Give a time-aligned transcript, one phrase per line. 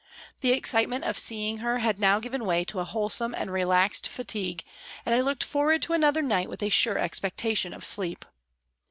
[0.39, 4.63] The excitement of seeing her had now given way to a wholesome and relaxed fatigue
[5.05, 8.25] and I looked forward to another night with a sure expectation of sleep.